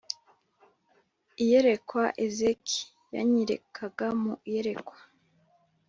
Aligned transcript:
Iyerekwa 1.43 2.03
ezk 2.25 2.65
yanyerekaga 3.13 4.07
mu 4.21 4.33
iyerekwa 4.49 4.97